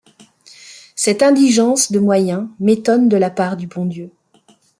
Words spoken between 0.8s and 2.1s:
Cette indigence de